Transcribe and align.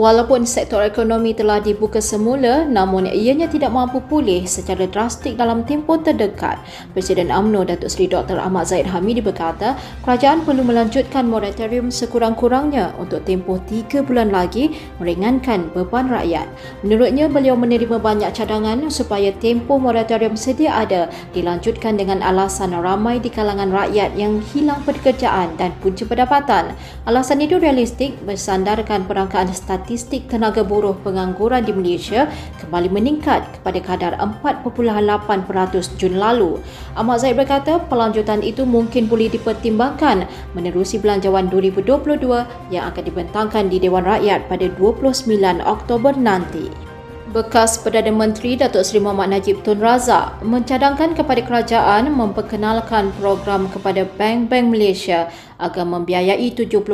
Walaupun 0.00 0.48
sektor 0.48 0.80
ekonomi 0.80 1.36
telah 1.36 1.60
dibuka 1.60 2.00
semula, 2.00 2.64
namun 2.64 3.04
ianya 3.04 3.44
tidak 3.52 3.68
mampu 3.68 4.00
pulih 4.00 4.48
secara 4.48 4.88
drastik 4.88 5.36
dalam 5.36 5.60
tempoh 5.68 6.00
terdekat. 6.00 6.56
Presiden 6.96 7.28
AMNO 7.28 7.68
Datuk 7.68 7.92
Seri 7.92 8.08
Dr. 8.08 8.40
Ahmad 8.40 8.64
Zahid 8.64 8.88
Hamidi 8.88 9.20
berkata, 9.20 9.76
kerajaan 10.00 10.40
perlu 10.48 10.64
melanjutkan 10.64 11.28
moratorium 11.28 11.92
sekurang-kurangnya 11.92 12.96
untuk 12.96 13.28
tempoh 13.28 13.60
tiga 13.68 14.00
bulan 14.00 14.32
lagi 14.32 14.72
meringankan 15.04 15.68
beban 15.76 16.08
rakyat. 16.08 16.48
Menurutnya, 16.80 17.28
beliau 17.28 17.52
menerima 17.60 18.00
banyak 18.00 18.32
cadangan 18.32 18.88
supaya 18.88 19.36
tempoh 19.36 19.76
moratorium 19.76 20.32
sedia 20.32 20.80
ada 20.80 21.12
dilanjutkan 21.36 22.00
dengan 22.00 22.24
alasan 22.24 22.72
ramai 22.72 23.20
di 23.20 23.28
kalangan 23.28 23.68
rakyat 23.68 24.16
yang 24.16 24.40
hilang 24.56 24.80
pekerjaan 24.88 25.60
dan 25.60 25.76
punca 25.84 26.08
pendapatan. 26.08 26.72
Alasan 27.04 27.44
itu 27.44 27.60
realistik 27.60 28.16
bersandarkan 28.24 29.04
perangkaan 29.04 29.52
statistik 29.52 29.89
statistik 29.90 30.30
tenaga 30.30 30.62
buruh 30.62 30.94
pengangguran 31.02 31.66
di 31.66 31.74
Malaysia 31.74 32.30
kembali 32.62 32.94
meningkat 32.94 33.42
kepada 33.58 33.82
kadar 33.82 34.12
4.8% 34.22 35.98
Jun 35.98 36.14
lalu. 36.14 36.62
Ahmad 36.94 37.26
Zaid 37.26 37.34
berkata 37.34 37.82
pelanjutan 37.90 38.38
itu 38.38 38.62
mungkin 38.62 39.10
boleh 39.10 39.26
dipertimbangkan 39.34 40.30
menerusi 40.54 41.02
belanjawan 41.02 41.50
2022 41.50 42.22
yang 42.70 42.86
akan 42.86 43.02
dibentangkan 43.02 43.66
di 43.66 43.82
Dewan 43.82 44.06
Rakyat 44.06 44.46
pada 44.46 44.70
29 44.78 45.26
Oktober 45.58 46.14
nanti. 46.14 46.89
Bekas 47.30 47.78
Perdana 47.78 48.10
Menteri 48.10 48.58
Datuk 48.58 48.82
Seri 48.82 48.98
Muhammad 48.98 49.30
Najib 49.38 49.62
Tun 49.62 49.78
Razak 49.78 50.42
mencadangkan 50.42 51.14
kepada 51.14 51.38
kerajaan 51.46 52.10
memperkenalkan 52.10 53.14
program 53.22 53.70
kepada 53.70 54.02
bank-bank 54.18 54.66
Malaysia 54.66 55.30
agar 55.62 55.86
membiayai 55.86 56.50
70% 56.50 56.90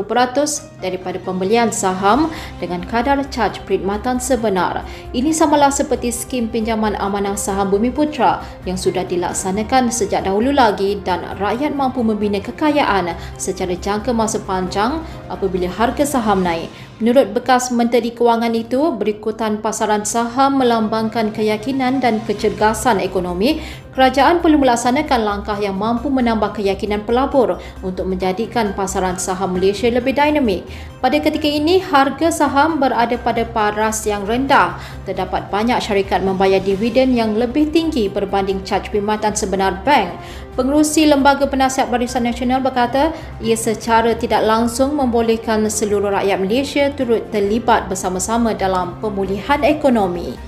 daripada 0.84 1.16
pembelian 1.24 1.72
saham 1.72 2.28
dengan 2.60 2.84
kadar 2.84 3.16
caj 3.32 3.64
perkhidmatan 3.64 4.20
sebenar. 4.20 4.84
Ini 5.16 5.32
samalah 5.32 5.72
seperti 5.72 6.12
skim 6.12 6.52
pinjaman 6.52 7.00
amanah 7.00 7.38
saham 7.38 7.72
Bumi 7.72 7.88
Putra 7.88 8.44
yang 8.68 8.76
sudah 8.76 9.08
dilaksanakan 9.08 9.88
sejak 9.88 10.28
dahulu 10.28 10.52
lagi 10.52 11.00
dan 11.00 11.24
rakyat 11.40 11.72
mampu 11.72 12.04
membina 12.04 12.44
kekayaan 12.44 13.16
secara 13.40 13.72
jangka 13.72 14.12
masa 14.12 14.36
panjang 14.44 15.00
apabila 15.32 15.70
harga 15.72 16.04
saham 16.04 16.44
naik. 16.44 16.68
Menurut 16.96 17.36
bekas 17.36 17.68
Menteri 17.68 18.08
Kewangan 18.08 18.56
itu, 18.56 18.88
berikutan 18.96 19.60
pasaran 19.60 20.08
saham 20.08 20.25
melambangkan 20.50 21.30
keyakinan 21.30 22.02
dan 22.02 22.18
kecergasan 22.26 22.98
ekonomi 22.98 23.62
kerajaan 23.96 24.44
perlu 24.44 24.60
melaksanakan 24.60 25.20
langkah 25.24 25.56
yang 25.56 25.72
mampu 25.72 26.12
menambah 26.12 26.52
keyakinan 26.60 27.08
pelabur 27.08 27.56
untuk 27.80 28.04
menjadikan 28.04 28.76
pasaran 28.76 29.16
saham 29.16 29.56
Malaysia 29.56 29.88
lebih 29.88 30.12
dinamik. 30.12 30.68
Pada 31.00 31.16
ketika 31.16 31.48
ini, 31.48 31.80
harga 31.80 32.28
saham 32.28 32.76
berada 32.76 33.16
pada 33.16 33.48
paras 33.48 34.04
yang 34.04 34.28
rendah. 34.28 34.76
Terdapat 35.08 35.48
banyak 35.48 35.80
syarikat 35.80 36.20
membayar 36.20 36.60
dividen 36.60 37.16
yang 37.16 37.40
lebih 37.40 37.72
tinggi 37.72 38.12
berbanding 38.12 38.60
caj 38.68 38.92
perkhidmatan 38.92 39.32
sebenar 39.32 39.80
bank. 39.80 40.12
Pengerusi 40.56 41.08
Lembaga 41.08 41.48
Penasihat 41.48 41.88
Barisan 41.88 42.28
Nasional 42.28 42.60
berkata, 42.60 43.16
ia 43.40 43.56
secara 43.56 44.12
tidak 44.12 44.44
langsung 44.44 44.96
membolehkan 44.96 45.64
seluruh 45.72 46.12
rakyat 46.12 46.36
Malaysia 46.36 46.84
turut 46.92 47.28
terlibat 47.32 47.88
bersama-sama 47.88 48.52
dalam 48.52 48.96
pemulihan 49.00 49.60
ekonomi. 49.64 50.45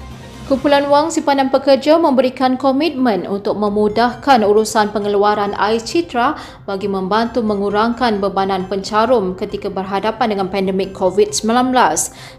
Kumpulan 0.49 0.89
Wang 0.89 1.13
Simpanan 1.13 1.53
Pekerja 1.53 2.01
memberikan 2.01 2.57
komitmen 2.57 3.29
untuk 3.29 3.61
memudahkan 3.61 4.41
urusan 4.41 4.97
pengeluaran 4.97 5.53
air 5.53 5.77
citra 5.77 6.41
bagi 6.65 6.89
membantu 6.89 7.45
mengurangkan 7.45 8.17
bebanan 8.17 8.65
pencarum 8.65 9.37
ketika 9.37 9.69
berhadapan 9.69 10.33
dengan 10.33 10.49
pandemik 10.49 10.97
COVID-19. 10.97 11.69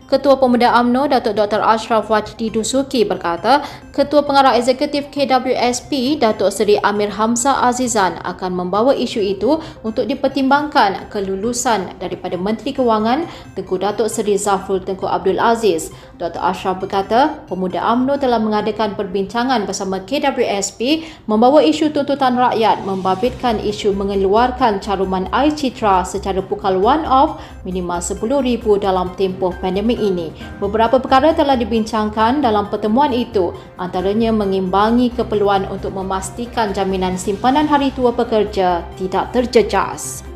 Ketua 0.10 0.42
Pemuda 0.42 0.74
AMNO 0.74 1.06
Datuk 1.14 1.38
Dr. 1.38 1.62
Ashraf 1.62 2.10
Wajdi 2.10 2.50
Dusuki 2.50 3.06
berkata, 3.06 3.62
Ketua 3.94 4.26
Pengarah 4.26 4.58
Eksekutif 4.58 5.14
KWSP 5.14 6.18
Datuk 6.18 6.50
Seri 6.50 6.82
Amir 6.82 7.14
Hamzah 7.14 7.62
Azizan 7.62 8.18
akan 8.26 8.58
membawa 8.58 8.90
isu 8.98 9.22
itu 9.22 9.62
untuk 9.86 10.10
dipertimbangkan 10.10 11.14
kelulusan 11.14 11.94
daripada 12.02 12.42
Menteri 12.42 12.74
Kewangan 12.74 13.30
Tengku 13.54 13.78
Datuk 13.78 14.10
Seri 14.10 14.34
Zafrul 14.34 14.82
Tengku 14.82 15.06
Abdul 15.06 15.38
Aziz. 15.38 15.94
Dr. 16.18 16.42
Ashraf 16.42 16.82
berkata, 16.82 17.46
Pemuda 17.46 17.86
AMNO 17.86 17.99
telah 18.06 18.38
mengadakan 18.38 18.94
perbincangan 18.94 19.66
bersama 19.66 20.00
KWSP 20.06 21.04
membawa 21.26 21.60
isu 21.66 21.90
tuntutan 21.90 22.38
rakyat 22.38 22.86
membabitkan 22.86 23.58
isu 23.60 23.92
mengeluarkan 23.98 24.78
caruman 24.78 25.26
air 25.34 25.52
citra 25.52 26.06
secara 26.06 26.40
pukal 26.40 26.78
one-off 26.78 27.42
minimal 27.66 27.98
RM10,000 27.98 28.64
dalam 28.80 29.10
tempoh 29.18 29.52
pandemik 29.58 29.98
ini. 29.98 30.30
Beberapa 30.62 31.02
perkara 31.02 31.34
telah 31.34 31.58
dibincangkan 31.58 32.46
dalam 32.46 32.70
pertemuan 32.70 33.12
itu, 33.12 33.52
antaranya 33.82 34.30
mengimbangi 34.30 35.10
keperluan 35.12 35.66
untuk 35.68 35.98
memastikan 35.98 36.72
jaminan 36.72 37.18
simpanan 37.18 37.66
hari 37.66 37.90
tua 37.98 38.14
pekerja 38.14 38.86
tidak 38.96 39.34
terjejas. 39.34 40.29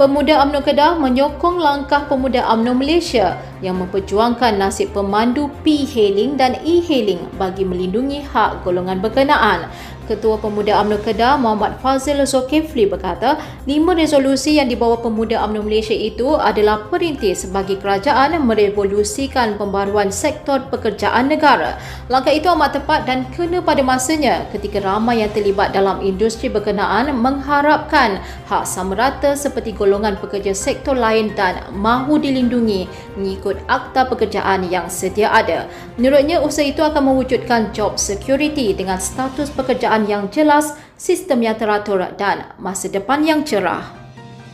Pemuda 0.00 0.40
UMNO 0.40 0.64
Kedah 0.64 0.96
menyokong 0.96 1.60
langkah 1.60 2.08
Pemuda 2.08 2.40
UMNO 2.56 2.72
Malaysia 2.72 3.36
yang 3.60 3.84
memperjuangkan 3.84 4.56
nasib 4.56 4.96
pemandu 4.96 5.52
P-hailing 5.60 6.40
dan 6.40 6.56
E-hailing 6.64 7.20
bagi 7.36 7.68
melindungi 7.68 8.24
hak 8.24 8.64
golongan 8.64 8.96
berkenaan. 9.04 9.68
Ketua 10.10 10.42
Pemuda 10.42 10.82
UMNO 10.82 11.06
Kedah 11.06 11.38
Muhammad 11.38 11.78
Fazil 11.78 12.18
Zulkifli 12.26 12.90
berkata, 12.90 13.38
lima 13.62 13.94
resolusi 13.94 14.58
yang 14.58 14.66
dibawa 14.66 14.98
Pemuda 14.98 15.38
UMNO 15.46 15.62
Malaysia 15.62 15.94
itu 15.94 16.34
adalah 16.34 16.90
perintis 16.90 17.46
bagi 17.46 17.78
kerajaan 17.78 18.34
merevolusikan 18.42 19.54
pembaruan 19.54 20.10
sektor 20.10 20.66
pekerjaan 20.66 21.30
negara. 21.30 21.78
Langkah 22.10 22.34
itu 22.34 22.50
amat 22.50 22.82
tepat 22.82 23.06
dan 23.06 23.30
kena 23.30 23.62
pada 23.62 23.86
masanya 23.86 24.50
ketika 24.50 24.82
ramai 24.82 25.22
yang 25.22 25.30
terlibat 25.30 25.70
dalam 25.70 26.02
industri 26.02 26.50
berkenaan 26.50 27.14
mengharapkan 27.14 28.18
hak 28.50 28.66
sama 28.66 28.98
rata 28.98 29.38
seperti 29.38 29.70
golongan 29.70 30.18
pekerja 30.18 30.50
sektor 30.50 30.98
lain 30.98 31.30
dan 31.38 31.62
mahu 31.70 32.18
dilindungi 32.18 32.90
mengikut 33.14 33.62
akta 33.70 34.10
pekerjaan 34.10 34.66
yang 34.66 34.90
sedia 34.90 35.30
ada. 35.30 35.70
Menurutnya, 35.94 36.42
usaha 36.42 36.66
itu 36.66 36.82
akan 36.82 37.14
mewujudkan 37.14 37.70
job 37.70 37.94
security 37.94 38.74
dengan 38.74 38.98
status 38.98 39.52
pekerjaan 39.54 39.99
yang 40.08 40.32
jelas, 40.32 40.72
sistem 40.96 41.44
yang 41.44 41.60
teratur 41.60 42.16
dan 42.16 42.56
masa 42.56 42.88
depan 42.88 43.20
yang 43.24 43.44
cerah. 43.44 43.99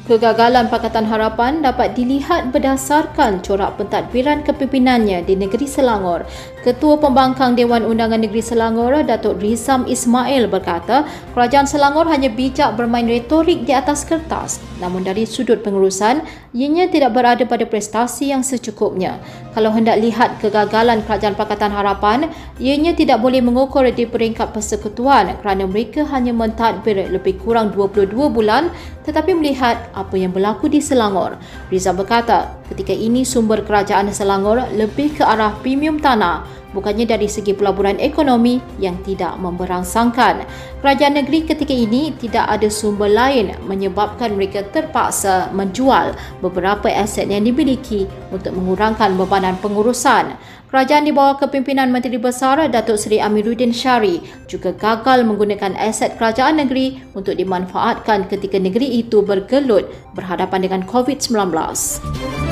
Kegagalan 0.07 0.71
Pakatan 0.71 1.03
Harapan 1.11 1.67
dapat 1.67 1.99
dilihat 1.99 2.55
berdasarkan 2.55 3.43
corak 3.43 3.75
pentadbiran 3.75 4.47
kepimpinannya 4.47 5.27
di 5.27 5.35
negeri 5.35 5.67
Selangor. 5.67 6.23
Ketua 6.63 6.95
Pembangkang 7.03 7.59
Dewan 7.59 7.83
Undangan 7.83 8.23
Negeri 8.23 8.39
Selangor, 8.39 9.03
Datuk 9.03 9.43
Rizam 9.43 9.83
Ismail 9.83 10.47
berkata, 10.47 11.03
kerajaan 11.35 11.67
Selangor 11.67 12.07
hanya 12.07 12.31
bijak 12.31 12.79
bermain 12.79 13.11
retorik 13.11 13.67
di 13.67 13.75
atas 13.75 14.07
kertas. 14.07 14.63
Namun 14.79 15.03
dari 15.03 15.27
sudut 15.27 15.67
pengurusan, 15.67 16.23
ianya 16.55 16.87
tidak 16.87 17.11
berada 17.11 17.43
pada 17.43 17.67
prestasi 17.67 18.31
yang 18.31 18.47
secukupnya. 18.47 19.19
Kalau 19.59 19.75
hendak 19.75 19.99
lihat 19.99 20.39
kegagalan 20.39 21.03
kerajaan 21.03 21.35
Pakatan 21.35 21.75
Harapan, 21.75 22.31
ianya 22.63 22.95
tidak 22.95 23.19
boleh 23.19 23.43
mengukur 23.43 23.83
di 23.91 24.07
peringkat 24.07 24.55
persekutuan 24.55 25.35
kerana 25.43 25.67
mereka 25.67 26.07
hanya 26.15 26.31
mentadbir 26.31 27.11
lebih 27.11 27.43
kurang 27.43 27.75
22 27.75 28.15
bulan 28.31 28.71
tetapi 29.07 29.39
melihat 29.39 29.87
apa 29.97 30.21
yang 30.21 30.37
berlaku 30.37 30.69
di 30.69 30.85
Selangor. 30.85 31.41
Riza 31.73 31.97
berkata, 31.97 32.61
ketika 32.69 32.93
ini 32.93 33.25
sumber 33.25 33.65
kerajaan 33.65 34.13
Selangor 34.13 34.61
lebih 34.77 35.17
ke 35.17 35.25
arah 35.25 35.57
premium 35.65 35.97
tanah 35.97 36.45
bukannya 36.73 37.07
dari 37.07 37.29
segi 37.31 37.55
pelaburan 37.55 38.01
ekonomi 38.03 38.59
yang 38.83 38.99
tidak 39.07 39.39
memberangsangkan. 39.39 40.47
Kerajaan 40.83 41.19
negeri 41.19 41.47
ketika 41.47 41.75
ini 41.75 42.15
tidak 42.19 42.47
ada 42.49 42.67
sumber 42.71 43.11
lain 43.11 43.55
menyebabkan 43.67 44.35
mereka 44.35 44.67
terpaksa 44.71 45.51
menjual 45.55 46.15
beberapa 46.43 46.91
aset 46.91 47.31
yang 47.31 47.47
dimiliki 47.47 48.09
untuk 48.33 48.55
mengurangkan 48.57 49.15
bebanan 49.15 49.55
pengurusan. 49.63 50.35
Kerajaan 50.67 51.07
di 51.07 51.15
bawah 51.15 51.39
kepimpinan 51.39 51.95
Menteri 51.95 52.19
Besar 52.19 52.59
Datuk 52.67 52.99
Seri 52.99 53.23
Amiruddin 53.23 53.71
Syari 53.71 54.19
juga 54.51 54.75
gagal 54.75 55.23
menggunakan 55.23 55.79
aset 55.79 56.19
kerajaan 56.19 56.59
negeri 56.59 56.99
untuk 57.15 57.39
dimanfaatkan 57.39 58.27
ketika 58.27 58.59
negeri 58.59 58.99
itu 58.99 59.23
bergelut 59.23 59.87
berhadapan 60.19 60.67
dengan 60.67 60.83
COVID-19. 60.83 62.46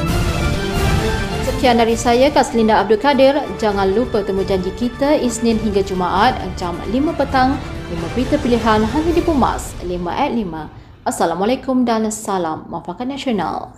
Sekian 1.64 1.80
dari 1.80 1.96
saya, 1.96 2.28
Kaslinda 2.28 2.76
Abdul 2.76 3.00
Kadir. 3.00 3.40
Jangan 3.56 3.88
lupa 3.96 4.20
temu 4.20 4.44
janji 4.44 4.68
kita 4.76 5.16
Isnin 5.16 5.56
hingga 5.56 5.80
Jumaat 5.80 6.36
jam 6.60 6.76
5 6.76 6.92
petang. 7.16 7.56
5 7.88 8.04
berita 8.12 8.36
pilihan 8.36 8.84
hanya 8.84 9.12
di 9.16 9.24
Pumas 9.24 9.72
5 9.80 9.88
at 10.12 10.28
5. 10.28 11.08
Assalamualaikum 11.08 11.88
dan 11.88 12.12
salam 12.12 12.68
mafakat 12.68 13.08
nasional. 13.08 13.72